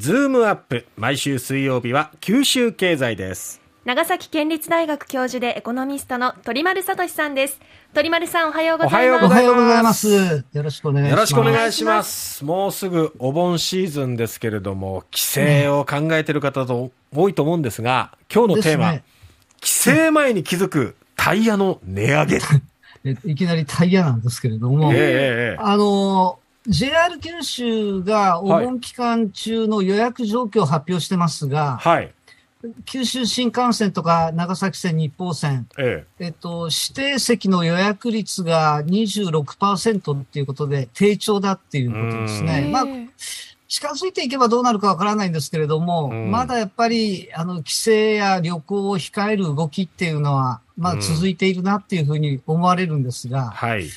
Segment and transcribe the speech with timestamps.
[0.00, 3.60] ズームアップ毎週水曜日は九州経済です。
[3.84, 7.58] 長崎県立大学教授でエコノミストの鳥丸聡さんです。
[7.94, 9.24] 鳥丸さんおはようございます。
[9.24, 10.44] おはようございます。
[10.52, 11.10] よろしくお願いします。
[11.10, 12.44] よろしくお願いします。
[12.44, 19.02] もうすぐお盆シーズンですけれども帰省を考えている方も多いと思うんですが今日のテーマ、ね、
[19.60, 22.38] 帰省前に気づくタイヤの値上げ。
[23.24, 26.38] いきなりタイヤなんですけれども、えー、あの
[26.68, 32.12] JR 九州がお盆期間中の予約状況を発表してますが、はい、
[32.84, 36.24] 九州新幹線とか長崎線、日報線、ええ。
[36.26, 42.68] えっと、指定席の予約率が26%っていうことで、低調だっていうことですね。
[42.70, 42.84] まあ
[43.68, 53.88] 近づいていけばどうなるかわからないんですけれども、まだやっぱり、あの、帰省や旅行を控える動きっていうのは、まあ、続いているなっていうふうに思われるんですが、はい。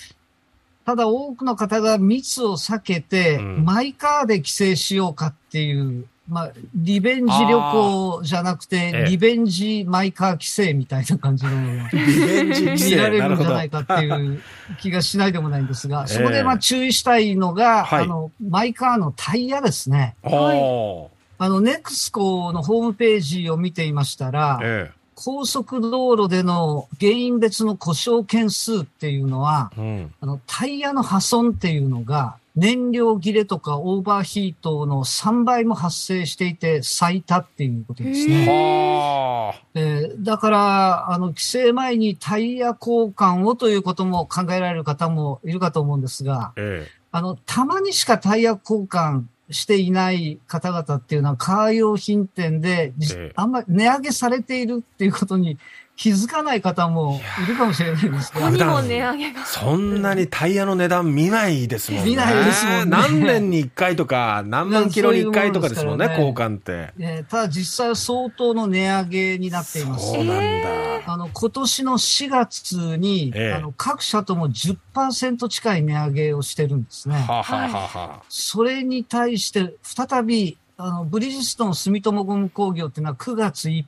[0.91, 11.51] ただ多くの方が密を避けて、マイカーで帰省しようかっていう、まあ、リベンジ旅行じゃなくて、リベンジマイカー帰省みたいな感じの
[11.93, 14.41] リベンジ見られるんじゃないかっていう
[14.81, 20.15] 気がしないでもないんですが、 そこでまあ注意したいのが、あの、マイカーのタイヤですね。
[20.23, 21.09] はい。
[21.37, 39.53] あの、ネクスコのホームページを見ていましたら、ええ高速道路での原因別の故障件数っていうのは、うん、あのタイヤの破損っていうのが燃料切れとかオーバーヒートの3倍も発生していて最多っていうことですね。
[39.75, 52.93] えー、だから、あの、規制前にタイヤ交換をということも考えられる方もいるかと思うんですが、えー、あの、たまにしかタイヤ交換していない方々っていうのは、カー用品店で、
[53.35, 55.57] あんまり値上げされているっていうことに
[56.01, 58.45] 気づかない方もいるかもしれないですけど。
[58.45, 59.45] ここにも値上げが。
[59.45, 62.09] そんなにタイヤの値段見ないですもんね。
[62.09, 62.85] 見ないですもんね。
[62.85, 66.91] 何年に1回とか、何万キロに1回とかですもんね、交換って。
[66.97, 70.07] えー、ただ実際は相当の値上げになっています。
[70.11, 71.13] そうなんだ。
[71.13, 77.13] あの、今年の4月に、えー、あの各社とも10%近い値上げをしてるんですね。
[77.13, 83.85] はははそれに対して、再び、あの、ブリヂストン住友ゴム工業っていうのは9月1日、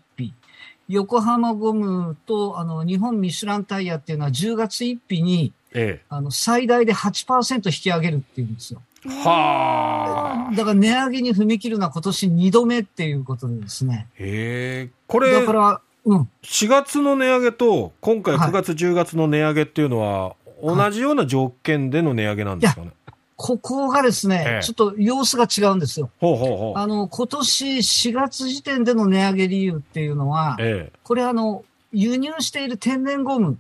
[0.94, 8.82] 横浜ゴムとあの日本ミシュランタイヤっていうのは10月1日に、ええ、あの最大で8%引き上げるっていうんですよ。
[9.10, 10.56] はあ。
[10.56, 14.08] だから値上げに踏み切るのは今年2度目っていうことでですね。
[14.16, 14.90] へえ。
[15.08, 16.30] これ、だから、うん。
[16.44, 22.92] 4月の値上げと、今回9月、10月の値上げっていうのは、同じような条件での値上げなんですかね？
[23.36, 26.10] ここがですね、ええ、ちょっと様子が違うんですよ。
[26.20, 33.58] ほうほうほうあの、今年4月時点での値上げ理由っていうのは、え、これあの、輸入している天然ゴム、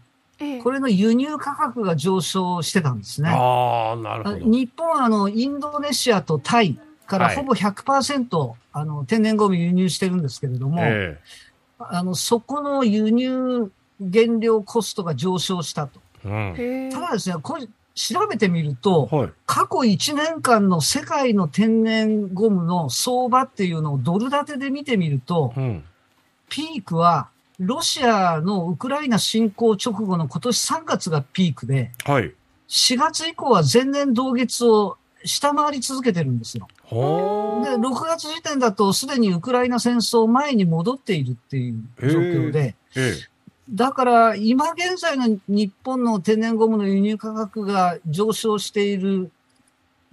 [0.63, 3.29] これの輸入価格が上昇してたんですね。
[3.29, 4.38] ああ、なるほど。
[4.39, 10.81] 日本はあの、インドネシアとタイからほぼ100%、はい、あの、天然ゴム輸入してるんですけれども、
[11.79, 16.01] あの、そこの輸入原料コストが上昇したと。
[16.25, 17.35] うん、ただですね、
[17.96, 25.84] 調べてみると、はい、過去1年間の世界の天然ゴムの相場っていうのをドル建てで見てみると、うん、
[26.50, 32.34] ピークはロシアのウクライナ侵攻直後の今年3月がピークで、はい、
[32.68, 36.68] 4月以降は前年同月を下回り続けてるんですよ。
[36.90, 42.76] で、6月時点だとすでにウクライナ戦争前に戻っているっていう状況で、
[43.69, 49.31] だから、今現在の日本の天然ゴムの輸入価格が上昇している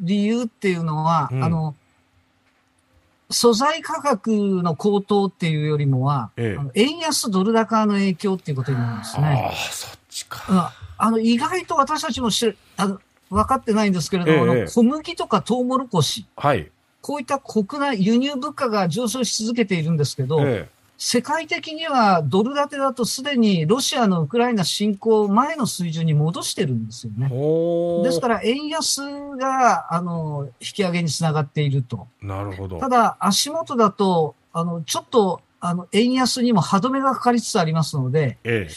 [0.01, 1.75] 理由っていうのは、うん、あの、
[3.31, 4.31] 素材価格
[4.63, 9.45] の高騰っていうよりもは、ええ、円安ドル高の影響っていうことになるんですね。
[9.49, 10.73] ああ、そっちか。
[10.99, 13.01] あの、意外と私たちも知あの
[13.31, 16.27] 分かってないんですけれども、え、小麦とかトウモロコシ。
[16.37, 16.71] はい。
[17.01, 20.41] こういった国内、輸入物価が上昇し続けているんですけど、
[21.03, 27.31] 世界的にはドル建てだとすでにロシアのウクライナ侵攻前の水準に戻してるんですよね。
[28.05, 29.01] ですから円安
[29.39, 32.07] があの引き上げにつながっていると。
[32.21, 32.79] なるほど。
[32.79, 38.75] ただ足元だとあのちょっとあの円安にも歯止めがかかりつつありますので、ええ、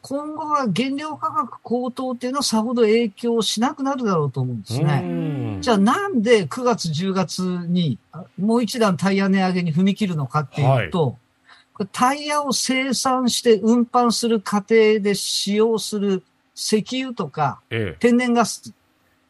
[0.00, 5.58] 今後は原料価格高騰っていうのはさほど影響しなくなるだろうと思うんですね。
[5.60, 8.00] じゃあなんで9月10月に
[8.36, 11.16] もう一段タイヤ値上げに踏み切るのかっていうと、はい
[11.92, 16.22] タイヤを生産して運搬する過程で使用する
[16.54, 17.60] 石油とか、
[17.98, 18.72] 天然ガス、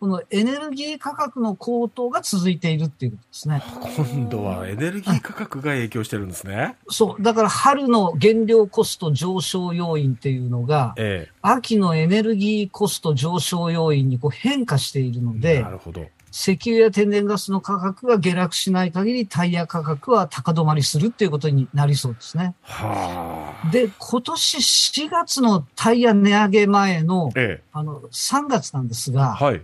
[0.03, 3.63] このエネルギー価格の高騰が続いているっていうことですね。
[4.05, 6.75] 今度はエネルギー価格が影響してるんですね。
[6.89, 7.23] そう。
[7.23, 16.05] だから春の原料コスト上昇要因っていうのが、ええ、秋のエネルギーコスト上昇要因にこう変化しているので、なるほど。
[16.33, 22.55] 石油や天然ガスの価格が下落しない限り、タイヤ価格は高止まりするっていうことになりそうですね。
[22.63, 29.63] はあ、で、今年4月のタイヤ値上げ前の、ええ、あの、3月なんですが、はい、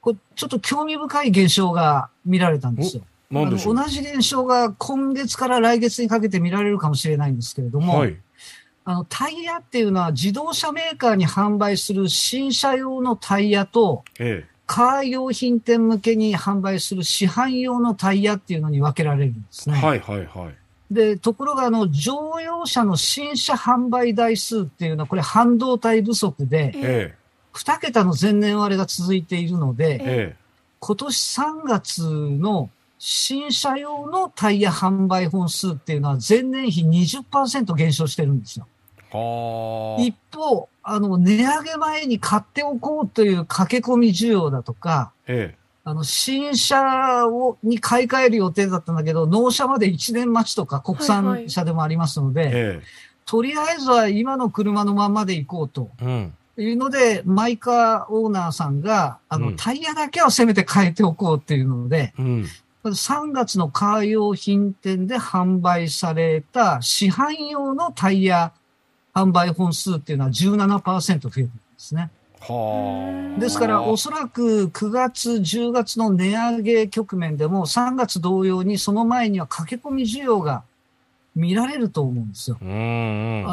[0.00, 3.02] これちょっと興味深い現象が見られたんですよ。
[3.32, 3.44] 同
[3.88, 8.16] じ現象が今月から来月にかけて見られるかもしれないんですけれども、はい、
[8.84, 19.76] あのタイヤっていうのは自動車メーカーに販売する新車用のタイヤと、ええ、カー用品店向けに販売する市販用のタイヤっていうのに分けられるんですね。
[19.76, 20.94] はいはいはい。
[20.94, 26.80] で、ところが、あの、乗用車の新車販売台数っていうのは、これ半導体不足で、え
[27.12, 27.14] え、
[27.54, 29.98] 2桁の前年割れが続いているので、え
[30.34, 30.36] え、
[30.80, 38.66] 今年3月の新車用のタイヤ販売本数っていうのは前年比20%減少してるんですよ。
[39.98, 52.80] 一方、あの、値上げ前に買っておこうという駆け込み需要だとか、ええ、あの、新車を、に買い替える予定だったんだけど、納車まで1年待ちとか国産車でもありますので、はいはい、
[53.24, 55.90] とりあえずは今の車のままで行こうと。
[56.00, 56.32] うん。
[56.56, 62.46] いうので、マイカーオーナーさんが、あの、うん、タイヤだけはせめて変えておこうっていうので、うん、
[62.84, 68.52] 3月のカー用品店で販売された市販用のタイヤ
[69.16, 72.10] 販売本数っていうのは17%増えてるんですね。
[73.38, 80.64] ですから、おそらく9月、10月の値上げ局面でも3月同様にその前には駆け込み需要が
[81.34, 82.58] 見られると思うんですよ。
[82.60, 82.64] あ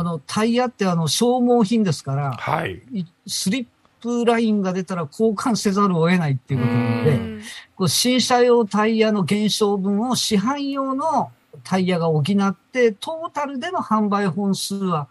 [0.03, 2.81] の、タイヤってあの消耗品ですから、はい、
[3.25, 3.67] スリッ
[4.01, 7.43] プラインが出たら交換せざるを得ないっていうことなので、
[7.75, 11.31] こう新車用タイヤの減少分を市販用の
[11.63, 15.07] タイヤが補って、トータルでの販売本数は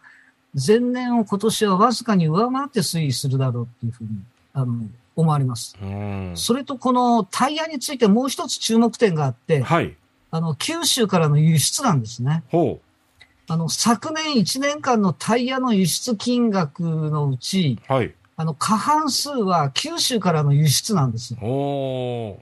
[0.55, 4.11] 前年を今年はわずかに上回って推移するだろうっていうふうに、
[4.53, 4.75] あの、
[5.17, 5.77] 思われます。
[6.35, 9.97] それとこのタイヤについてもう一つ注目点があって、はい、
[10.31, 12.43] あの、九州からの輸出なんですね。
[12.51, 12.93] ほう。
[13.49, 18.15] あの、昨年1年間のタイヤの輸出金額のうち、はい。
[18.37, 22.42] あの、過半数は九州からの輸出なんですよ。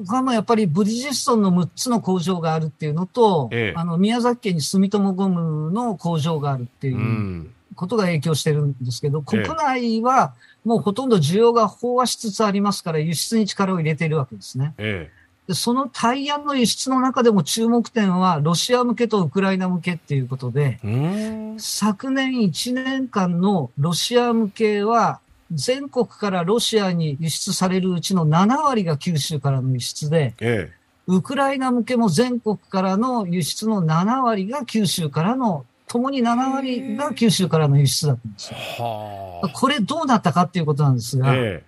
[0.00, 14.74] おがもやっぱりブリヂストンの6つの工場があるっていうのと、ええ、あの、宮崎県に住友ゴムの工場があるっていうことが影響してるんですけど、国内はもうほとんど需要が飽和しつつありますから輸出に力を入れているわけですね。
[14.78, 15.10] え
[15.50, 20.78] でそのタイヤの輸出の中でも注目点はロシア向けとウクライナ向けっていうことで、
[21.58, 25.18] 昨年1年間のロシア向けは
[25.52, 30.72] 全国からロシアに輸出されるうちの7割が九州からの輸出で、ええ、
[31.06, 39.50] ウクライナ向けも全国からの輸出の7割が九州からの、ともに7割が九州からの輸出だったんですよ。
[39.52, 41.64] これどうなったかっていうことなんですが、え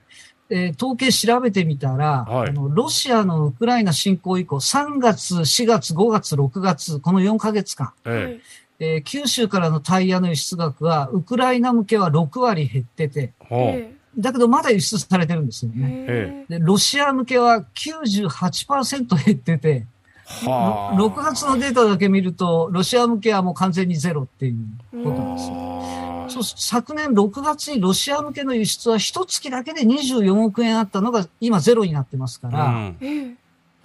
[0.48, 0.66] え。
[0.70, 13.32] ー、統計調べてみたら、はい、あの、ロシアのウクライナ侵攻以降、3月、4月、5月、6月、この4ヶ月間、えええー、九州からのタイヤの輸出額は、ウクライナ向けは6割減ってて、
[14.18, 16.46] だけどまだ輸出されてるんですよね。
[16.48, 19.86] でロシア向けは98%減ってて、
[20.26, 25.82] 6月のデータだけ見ると、ロシア向けはもう完全にゼロっていうことなんですよ。
[26.28, 32.92] そう昨年6月にロシア向けの輸出は一月だけで24億円あったのが今ゼロになってますから、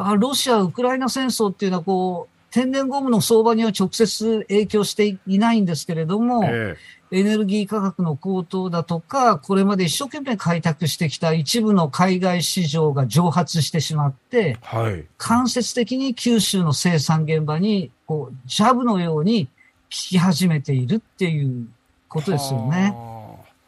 [0.03, 19.51] うん、ロシア・ウクライナ戦争っていうのはこう、天然ゴムの相場には直接影響していないんですけれども、えー、エネルギー価格の高騰だとか、これまで一生懸命開拓してきた一部の海外市場が蒸発してしまって、はい、間接的に九州の生産現場に、こう、ジャブのように効
[19.89, 21.67] き始めているっていう
[22.07, 22.95] ことですよね。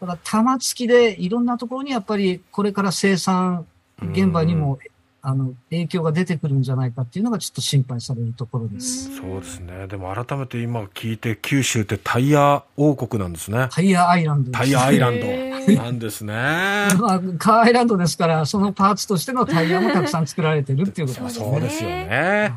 [0.02, 3.66] だから玉突きでいろんなところにやっぱりこれから生産
[4.02, 4.80] 現場にも
[5.22, 9.16] あの、影響が出てくるんじゃないかっていうのがちょっと心配されるところです。
[9.18, 9.88] そうですね。
[9.88, 13.68] でも改めて今聞いて、九州ってタイヤ王国なんですね。
[13.72, 16.34] タイヤアイランドタイヤアイランドなんですね。
[17.00, 21.46] まあ、カーアイランドですから、そのパーツとしてのタイヤもたくさん作られてるっていうことですね。
[21.46, 22.54] そうですよね。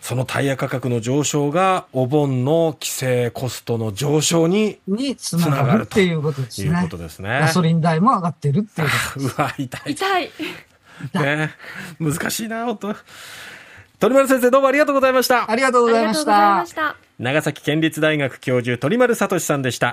[0.00, 6.70] そのタイヤ価格の上昇が、お盆の規制コストの上昇ににつながるっていうことですね。
[6.70, 7.28] いうことですね。
[7.40, 9.34] ガソリン代も上がってるっていうことです。
[9.36, 9.92] うわ、痛い。
[9.92, 10.30] 痛い。
[11.14, 11.50] ね
[11.98, 12.96] 難しいな、本当
[14.00, 15.50] 鳥丸先生、どうもありがとうございました。
[15.50, 16.96] ありがとうございました。
[17.18, 19.88] 長崎県立大学教授、鳥丸聡さんでした。